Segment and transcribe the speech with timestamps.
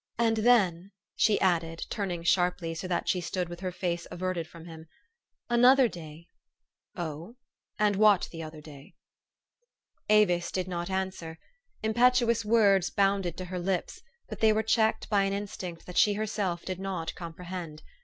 [0.17, 4.65] "And then," she added, turning sharply, so that she stood with her face averted from
[4.65, 4.87] him,"
[5.47, 6.25] another day,""
[7.05, 7.35] Oh!
[7.77, 8.95] and what the other day?"
[10.23, 11.37] Avis did not answer.
[11.83, 16.13] Impetuous words bounded to her lips; but they were checked by an instinct that she
[16.15, 17.83] herself did not comprehend.